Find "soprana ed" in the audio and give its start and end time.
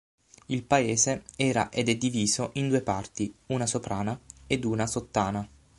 3.67-4.63